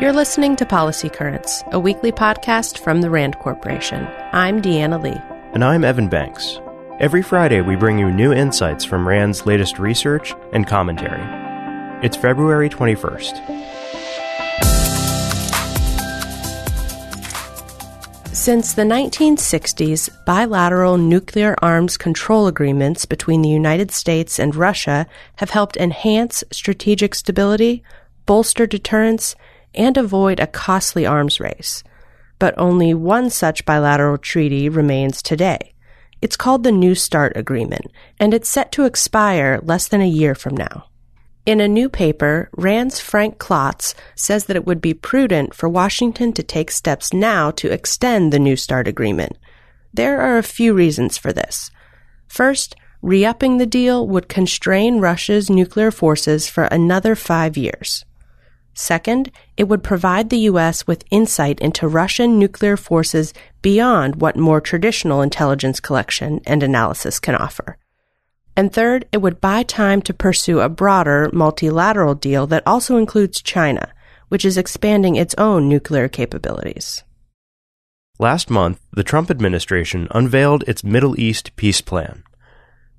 You're 0.00 0.14
listening 0.14 0.56
to 0.56 0.64
Policy 0.64 1.10
Currents, 1.10 1.62
a 1.72 1.78
weekly 1.78 2.10
podcast 2.10 2.78
from 2.78 3.02
the 3.02 3.10
RAND 3.10 3.38
Corporation. 3.38 4.08
I'm 4.32 4.62
Deanna 4.62 5.02
Lee. 5.02 5.20
And 5.52 5.62
I'm 5.62 5.84
Evan 5.84 6.08
Banks. 6.08 6.58
Every 6.98 7.20
Friday, 7.20 7.60
we 7.60 7.76
bring 7.76 7.98
you 7.98 8.10
new 8.10 8.32
insights 8.32 8.82
from 8.82 9.06
RAND's 9.06 9.44
latest 9.44 9.78
research 9.78 10.34
and 10.54 10.66
commentary. 10.66 11.20
It's 12.02 12.16
February 12.16 12.70
21st. 12.70 13.36
Since 18.34 18.72
the 18.72 18.84
1960s, 18.84 20.08
bilateral 20.24 20.96
nuclear 20.96 21.54
arms 21.60 21.98
control 21.98 22.46
agreements 22.46 23.04
between 23.04 23.42
the 23.42 23.50
United 23.50 23.90
States 23.90 24.38
and 24.38 24.56
Russia 24.56 25.06
have 25.36 25.50
helped 25.50 25.76
enhance 25.76 26.42
strategic 26.50 27.14
stability, 27.14 27.82
bolster 28.24 28.66
deterrence, 28.66 29.36
and 29.74 29.96
avoid 29.96 30.40
a 30.40 30.46
costly 30.46 31.06
arms 31.06 31.40
race. 31.40 31.82
But 32.38 32.54
only 32.56 32.94
one 32.94 33.30
such 33.30 33.64
bilateral 33.64 34.18
treaty 34.18 34.68
remains 34.68 35.22
today. 35.22 35.74
It's 36.22 36.36
called 36.36 36.64
the 36.64 36.72
New 36.72 36.94
START 36.94 37.36
Agreement, 37.36 37.86
and 38.18 38.34
it's 38.34 38.48
set 38.48 38.72
to 38.72 38.84
expire 38.84 39.60
less 39.62 39.88
than 39.88 40.00
a 40.00 40.08
year 40.08 40.34
from 40.34 40.56
now. 40.56 40.86
In 41.46 41.60
a 41.60 41.68
new 41.68 41.88
paper, 41.88 42.50
RAND's 42.56 43.00
Frank 43.00 43.38
Klotz 43.38 43.94
says 44.14 44.44
that 44.44 44.56
it 44.56 44.66
would 44.66 44.82
be 44.82 44.92
prudent 44.92 45.54
for 45.54 45.68
Washington 45.68 46.32
to 46.34 46.42
take 46.42 46.70
steps 46.70 47.14
now 47.14 47.50
to 47.52 47.72
extend 47.72 48.32
the 48.32 48.38
New 48.38 48.56
START 48.56 48.86
agreement. 48.86 49.38
There 49.92 50.20
are 50.20 50.36
a 50.36 50.42
few 50.42 50.74
reasons 50.74 51.16
for 51.16 51.32
this. 51.32 51.70
First, 52.28 52.76
re 53.02 53.24
upping 53.24 53.56
the 53.56 53.66
deal 53.66 54.06
would 54.06 54.28
constrain 54.28 55.00
Russia's 55.00 55.48
nuclear 55.48 55.90
forces 55.90 56.48
for 56.48 56.64
another 56.64 57.16
five 57.16 57.56
years. 57.56 58.04
Second, 58.74 59.30
it 59.56 59.64
would 59.64 59.82
provide 59.82 60.30
the 60.30 60.38
U.S. 60.50 60.86
with 60.86 61.04
insight 61.10 61.60
into 61.60 61.88
Russian 61.88 62.38
nuclear 62.38 62.76
forces 62.76 63.34
beyond 63.62 64.20
what 64.20 64.36
more 64.36 64.60
traditional 64.60 65.22
intelligence 65.22 65.80
collection 65.80 66.40
and 66.46 66.62
analysis 66.62 67.18
can 67.18 67.34
offer. 67.34 67.76
And 68.56 68.72
third, 68.72 69.06
it 69.12 69.18
would 69.18 69.40
buy 69.40 69.62
time 69.62 70.02
to 70.02 70.14
pursue 70.14 70.60
a 70.60 70.68
broader 70.68 71.30
multilateral 71.32 72.14
deal 72.14 72.46
that 72.48 72.62
also 72.66 72.96
includes 72.96 73.42
China, 73.42 73.92
which 74.28 74.44
is 74.44 74.56
expanding 74.56 75.16
its 75.16 75.34
own 75.38 75.68
nuclear 75.68 76.08
capabilities. 76.08 77.02
Last 78.18 78.50
month, 78.50 78.80
the 78.92 79.04
Trump 79.04 79.30
administration 79.30 80.06
unveiled 80.10 80.62
its 80.68 80.84
Middle 80.84 81.18
East 81.18 81.56
peace 81.56 81.80
plan. 81.80 82.22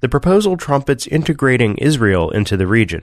The 0.00 0.08
proposal 0.08 0.56
trumpets 0.56 1.06
integrating 1.06 1.76
Israel 1.76 2.30
into 2.30 2.56
the 2.56 2.66
region, 2.66 3.02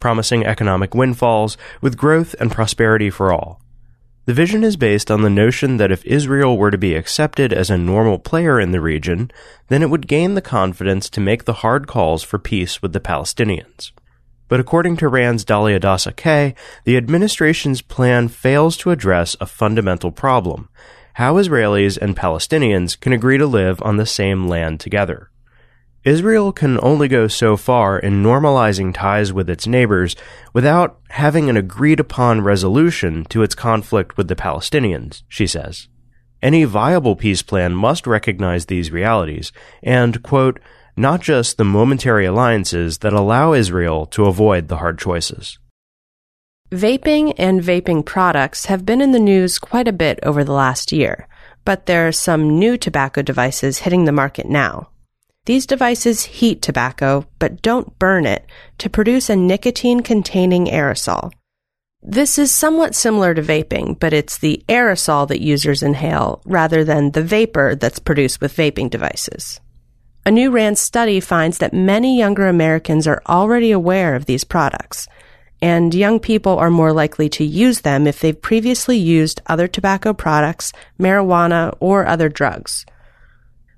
promising 0.00 0.44
economic 0.44 0.94
windfalls 0.94 1.56
with 1.80 1.96
growth 1.96 2.34
and 2.40 2.50
prosperity 2.50 3.10
for 3.10 3.32
all. 3.32 3.60
The 4.26 4.34
vision 4.34 4.64
is 4.64 4.76
based 4.76 5.10
on 5.10 5.22
the 5.22 5.30
notion 5.30 5.76
that 5.76 5.92
if 5.92 6.04
Israel 6.04 6.58
were 6.58 6.72
to 6.72 6.78
be 6.78 6.94
accepted 6.94 7.52
as 7.52 7.70
a 7.70 7.78
normal 7.78 8.18
player 8.18 8.58
in 8.58 8.72
the 8.72 8.80
region, 8.80 9.30
then 9.68 9.82
it 9.82 9.90
would 9.90 10.08
gain 10.08 10.34
the 10.34 10.42
confidence 10.42 11.08
to 11.10 11.20
make 11.20 11.44
the 11.44 11.60
hard 11.62 11.86
calls 11.86 12.24
for 12.24 12.38
peace 12.38 12.82
with 12.82 12.92
the 12.92 13.00
Palestinians. 13.00 13.92
But 14.48 14.60
according 14.60 14.96
to 14.98 15.08
RAND's 15.08 15.44
Dalia 15.44 15.80
Dassa 15.80 16.14
Kaye, 16.14 16.54
the 16.84 16.96
administration's 16.96 17.82
plan 17.82 18.28
fails 18.28 18.76
to 18.78 18.90
address 18.90 19.36
a 19.40 19.46
fundamental 19.46 20.10
problem 20.10 20.68
how 21.14 21.36
Israelis 21.36 21.96
and 21.96 22.14
Palestinians 22.14 23.00
can 23.00 23.14
agree 23.14 23.38
to 23.38 23.46
live 23.46 23.80
on 23.80 23.96
the 23.96 24.04
same 24.04 24.48
land 24.48 24.78
together. 24.78 25.30
Israel 26.06 26.52
can 26.52 26.78
only 26.84 27.08
go 27.08 27.26
so 27.26 27.56
far 27.56 27.98
in 27.98 28.22
normalizing 28.22 28.94
ties 28.94 29.32
with 29.32 29.50
its 29.50 29.66
neighbors 29.66 30.14
without 30.52 31.00
having 31.08 31.50
an 31.50 31.56
agreed 31.56 31.98
upon 31.98 32.42
resolution 32.42 33.24
to 33.24 33.42
its 33.42 33.56
conflict 33.56 34.16
with 34.16 34.28
the 34.28 34.36
Palestinians, 34.36 35.24
she 35.28 35.48
says. 35.48 35.88
Any 36.40 36.62
viable 36.62 37.16
peace 37.16 37.42
plan 37.42 37.74
must 37.74 38.06
recognize 38.06 38.66
these 38.66 38.92
realities 38.92 39.50
and, 39.82 40.22
quote, 40.22 40.60
not 40.96 41.22
just 41.22 41.56
the 41.56 41.64
momentary 41.64 42.24
alliances 42.24 42.98
that 42.98 43.12
allow 43.12 43.52
Israel 43.52 44.06
to 44.06 44.26
avoid 44.26 44.68
the 44.68 44.76
hard 44.76 45.00
choices. 45.00 45.58
Vaping 46.70 47.34
and 47.36 47.60
vaping 47.60 48.06
products 48.06 48.66
have 48.66 48.86
been 48.86 49.00
in 49.00 49.10
the 49.10 49.18
news 49.18 49.58
quite 49.58 49.88
a 49.88 49.92
bit 49.92 50.20
over 50.22 50.44
the 50.44 50.52
last 50.52 50.92
year, 50.92 51.26
but 51.64 51.86
there 51.86 52.06
are 52.06 52.12
some 52.12 52.60
new 52.60 52.76
tobacco 52.76 53.22
devices 53.22 53.78
hitting 53.78 54.04
the 54.04 54.12
market 54.12 54.46
now. 54.46 54.88
These 55.46 55.66
devices 55.66 56.24
heat 56.24 56.60
tobacco, 56.60 57.24
but 57.38 57.62
don't 57.62 57.96
burn 58.00 58.26
it, 58.26 58.44
to 58.78 58.90
produce 58.90 59.30
a 59.30 59.36
nicotine 59.36 60.00
containing 60.00 60.66
aerosol. 60.66 61.32
This 62.02 62.36
is 62.36 62.52
somewhat 62.52 62.96
similar 62.96 63.32
to 63.32 63.42
vaping, 63.42 63.98
but 63.98 64.12
it's 64.12 64.38
the 64.38 64.64
aerosol 64.68 65.26
that 65.28 65.40
users 65.40 65.84
inhale 65.84 66.42
rather 66.44 66.82
than 66.82 67.12
the 67.12 67.22
vapor 67.22 67.76
that's 67.76 68.00
produced 68.00 68.40
with 68.40 68.56
vaping 68.56 68.90
devices. 68.90 69.60
A 70.24 70.32
new 70.32 70.50
RAND 70.50 70.78
study 70.78 71.20
finds 71.20 71.58
that 71.58 71.72
many 71.72 72.18
younger 72.18 72.48
Americans 72.48 73.06
are 73.06 73.22
already 73.28 73.70
aware 73.70 74.16
of 74.16 74.26
these 74.26 74.42
products, 74.42 75.06
and 75.62 75.94
young 75.94 76.18
people 76.18 76.58
are 76.58 76.70
more 76.70 76.92
likely 76.92 77.28
to 77.28 77.44
use 77.44 77.82
them 77.82 78.08
if 78.08 78.18
they've 78.18 78.42
previously 78.42 78.98
used 78.98 79.40
other 79.46 79.68
tobacco 79.68 80.12
products, 80.12 80.72
marijuana, 80.98 81.76
or 81.78 82.04
other 82.04 82.28
drugs. 82.28 82.84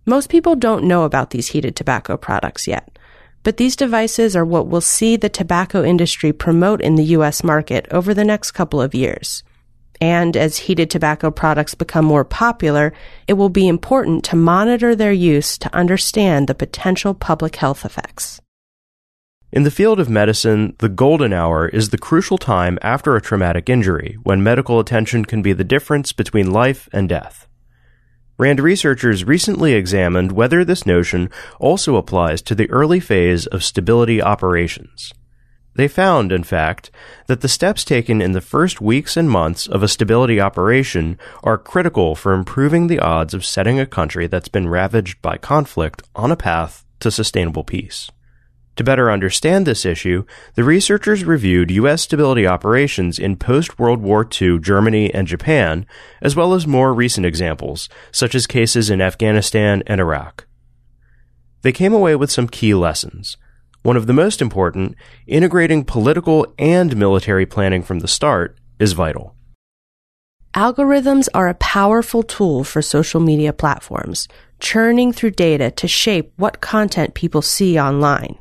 Most 0.09 0.31
people 0.31 0.57
don't 0.57 0.85
know 0.85 1.05
about 1.05 1.31
these 1.31 1.49
heated 1.49 1.77
tobacco 1.77 2.17
products 2.17 2.67
yet, 2.67 2.99
but 3.43 3.59
these 3.59 3.77
devices 3.77 4.35
are 4.35 4.45
what 4.45 4.67
we'll 4.67 4.81
see 4.81 5.17
the 5.17 5.29
tobacco 5.29 5.85
industry 5.85 6.33
promote 6.33 6.81
in 6.81 6.95
the 6.95 7.05
U.S. 7.19 7.45
market 7.45 7.87
over 7.91 8.15
the 8.15 8.25
next 8.25 8.53
couple 8.53 8.81
of 8.81 8.95
years. 8.95 9.45
And 10.01 10.35
as 10.35 10.57
heated 10.57 10.89
tobacco 10.89 11.31
products 11.31 11.75
become 11.75 12.07
more 12.07 12.25
popular, 12.25 12.95
it 13.27 13.35
will 13.35 13.51
be 13.51 13.69
important 13.69 14.25
to 14.25 14.37
monitor 14.37 14.97
their 14.97 15.13
use 15.13 15.59
to 15.59 15.75
understand 15.77 16.47
the 16.47 16.55
potential 16.55 17.13
public 17.13 17.57
health 17.57 17.85
effects. 17.85 18.41
In 19.53 19.65
the 19.65 19.71
field 19.71 20.01
of 20.01 20.09
medicine, 20.09 20.75
the 20.79 20.89
golden 20.89 21.35
hour 21.35 21.69
is 21.69 21.91
the 21.91 21.99
crucial 21.99 22.39
time 22.39 22.79
after 22.81 23.15
a 23.15 23.21
traumatic 23.21 23.69
injury 23.69 24.17
when 24.23 24.43
medical 24.43 24.81
attention 24.81 25.27
can 25.27 25.43
be 25.43 25.53
the 25.53 25.65
difference 25.65 26.15
between 26.15 26.51
life 26.51 26.89
and 26.95 27.11
death. 27.11 27.48
RAND 28.39 28.61
researchers 28.61 29.25
recently 29.25 29.73
examined 29.73 30.31
whether 30.31 30.65
this 30.65 30.87
notion 30.87 31.29
also 31.59 31.97
applies 31.97 32.41
to 32.43 32.55
the 32.55 32.71
early 32.71 33.01
phase 33.01 33.47
of 33.49 33.65
stability 33.65 34.23
operations. 34.23 35.13
They 35.75 35.89
found, 35.89 36.31
in 36.31 36.45
fact, 36.45 36.93
that 37.27 37.41
the 37.41 37.49
steps 37.49 37.85
taken 37.85 38.23
in 38.23 38.33
the 38.33 38.41
first 38.41 38.81
weeks 38.81 39.17
and 39.17 39.29
months 39.29 39.67
of 39.67 39.83
a 39.83 39.89
stability 39.89 40.41
operation 40.41 41.19
are 41.43 41.59
critical 41.59 42.15
for 42.15 42.33
improving 42.33 42.87
the 42.87 43.01
odds 43.01 43.35
of 43.35 43.45
setting 43.45 43.81
a 43.81 43.87
country 43.87 44.29
that's 44.29 44.49
been 44.49 44.69
ravaged 44.69 45.21
by 45.21 45.37
conflict 45.37 46.03
on 46.15 46.31
a 46.31 46.37
path 46.37 46.85
to 47.01 47.11
sustainable 47.11 47.65
peace. 47.65 48.11
To 48.79 48.85
better 48.85 49.11
understand 49.11 49.67
this 49.67 49.85
issue, 49.85 50.25
the 50.55 50.63
researchers 50.63 51.25
reviewed 51.25 51.73
U.S. 51.73 52.03
stability 52.03 52.47
operations 52.47 53.19
in 53.19 53.35
post 53.35 53.77
World 53.77 54.01
War 54.01 54.25
II 54.41 54.61
Germany 54.61 55.13
and 55.13 55.27
Japan, 55.27 55.85
as 56.23 56.37
well 56.37 56.55
as 56.55 56.65
more 56.65 56.95
recent 56.95 57.27
examples, 57.27 57.89
such 58.13 58.37
as 58.37 58.47
cases 58.47 58.89
in 58.89 59.01
Afghanistan 59.01 59.83
and 59.89 60.01
Iraq. 60.01 60.47
They 61.63 61.73
came 61.73 61.93
away 61.93 62.15
with 62.15 62.31
some 62.31 62.47
key 62.47 62.73
lessons. 62.73 63.37
One 63.83 63.97
of 63.97 64.07
the 64.07 64.13
most 64.13 64.41
important, 64.41 64.95
integrating 65.27 65.85
political 65.85 66.47
and 66.57 66.97
military 66.97 67.47
planning 67.47 67.83
from 67.83 67.99
the 67.99 68.07
start, 68.07 68.61
is 68.79 68.93
vital. 68.93 69.35
Algorithms 70.55 71.27
are 71.35 71.49
a 71.49 71.55
powerful 71.55 72.23
tool 72.23 72.63
for 72.63 72.81
social 72.81 73.21
media 73.21 73.53
platforms, 73.53 74.29
churning 74.61 75.13
through 75.13 75.33
data 75.33 75.73
to 75.73 75.89
shape 75.89 76.33
what 76.37 76.61
content 76.61 77.15
people 77.15 77.43
see 77.43 77.77
online 77.77 78.39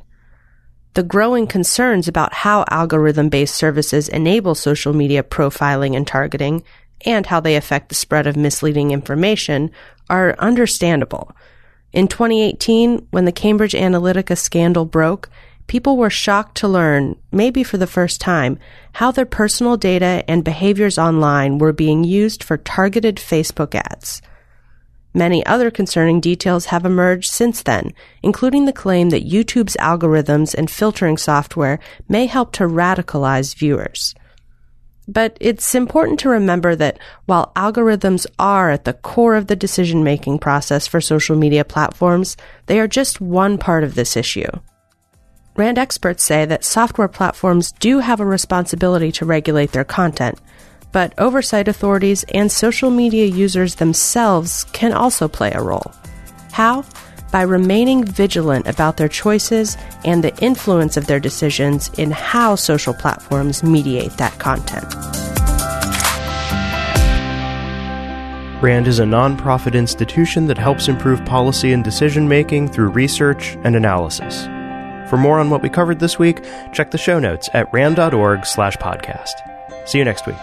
the 0.94 1.02
growing 1.02 1.46
concerns 1.46 2.08
about 2.08 2.32
how 2.32 2.64
algorithm 2.68 3.28
based 3.28 3.54
services 3.54 4.08
enable 4.08 4.54
social 4.54 4.92
media 4.92 5.22
profiling 5.22 5.96
and 5.96 6.06
targeting 6.06 6.62
and 7.04 7.26
how 7.26 7.40
they 7.40 7.56
affect 7.56 7.88
the 7.88 7.94
spread 7.94 8.26
of 8.26 8.36
misleading 8.36 8.90
information 8.90 9.70
are 10.10 10.34
understandable. 10.38 11.34
In 11.92 12.08
2018, 12.08 13.06
when 13.10 13.24
the 13.24 13.32
Cambridge 13.32 13.72
Analytica 13.72 14.36
scandal 14.36 14.84
broke, 14.84 15.30
people 15.68 15.96
were 15.96 16.10
shocked 16.10 16.56
to 16.58 16.68
learn, 16.68 17.16
maybe 17.30 17.62
for 17.62 17.78
the 17.78 17.86
first 17.86 18.20
time, 18.20 18.58
how 18.92 19.10
their 19.10 19.26
personal 19.26 19.76
data 19.76 20.24
and 20.28 20.44
behaviors 20.44 20.98
online 20.98 21.58
were 21.58 21.72
being 21.72 22.04
used 22.04 22.42
for 22.42 22.56
targeted 22.56 23.16
Facebook 23.16 23.74
ads. 23.74 24.20
Many 25.14 25.44
other 25.46 25.70
concerning 25.70 26.20
details 26.20 26.66
have 26.66 26.84
emerged 26.84 27.30
since 27.30 27.62
then, 27.62 27.92
including 28.22 28.66
the 28.66 28.72
claim 28.72 29.10
that 29.10 29.26
YouTube's 29.26 29.76
algorithms 29.80 30.54
and 30.54 30.70
filtering 30.70 31.16
software 31.16 31.78
may 32.08 32.26
help 32.26 32.52
to 32.52 32.64
radicalize 32.64 33.56
viewers. 33.56 34.14
But 35.08 35.38
it's 35.40 35.74
important 35.74 36.20
to 36.20 36.28
remember 36.28 36.76
that 36.76 36.98
while 37.24 37.52
algorithms 37.56 38.26
are 38.38 38.70
at 38.70 38.84
the 38.84 38.92
core 38.92 39.36
of 39.36 39.46
the 39.46 39.56
decision 39.56 40.04
making 40.04 40.38
process 40.38 40.86
for 40.86 41.00
social 41.00 41.34
media 41.34 41.64
platforms, 41.64 42.36
they 42.66 42.78
are 42.78 42.86
just 42.86 43.18
one 43.18 43.56
part 43.56 43.84
of 43.84 43.94
this 43.94 44.18
issue. 44.18 44.50
RAND 45.56 45.78
experts 45.78 46.22
say 46.22 46.44
that 46.44 46.62
software 46.62 47.08
platforms 47.08 47.72
do 47.80 48.00
have 48.00 48.20
a 48.20 48.26
responsibility 48.26 49.10
to 49.12 49.24
regulate 49.24 49.72
their 49.72 49.82
content, 49.82 50.38
but 50.92 51.12
oversight 51.18 51.68
authorities 51.68 52.24
and 52.34 52.50
social 52.50 52.90
media 52.90 53.26
users 53.26 53.76
themselves 53.76 54.64
can 54.72 54.92
also 54.92 55.28
play 55.28 55.52
a 55.52 55.62
role. 55.62 55.92
How? 56.52 56.84
By 57.30 57.42
remaining 57.42 58.04
vigilant 58.04 58.66
about 58.66 58.96
their 58.96 59.08
choices 59.08 59.76
and 60.04 60.24
the 60.24 60.36
influence 60.38 60.96
of 60.96 61.06
their 61.06 61.20
decisions 61.20 61.90
in 61.98 62.10
how 62.10 62.54
social 62.54 62.94
platforms 62.94 63.62
mediate 63.62 64.12
that 64.12 64.38
content. 64.38 64.94
RAND 68.60 68.88
is 68.88 68.98
a 68.98 69.04
nonprofit 69.04 69.74
institution 69.74 70.46
that 70.48 70.58
helps 70.58 70.88
improve 70.88 71.24
policy 71.24 71.72
and 71.72 71.84
decision 71.84 72.26
making 72.26 72.68
through 72.68 72.88
research 72.88 73.56
and 73.62 73.76
analysis. 73.76 74.46
For 75.08 75.16
more 75.16 75.38
on 75.38 75.48
what 75.48 75.62
we 75.62 75.68
covered 75.68 76.00
this 76.00 76.18
week, 76.18 76.42
check 76.72 76.90
the 76.90 76.98
show 76.98 77.20
notes 77.20 77.48
at 77.54 77.72
rand.org 77.72 78.44
slash 78.44 78.76
podcast. 78.78 79.88
See 79.88 79.98
you 79.98 80.04
next 80.04 80.26
week. 80.26 80.36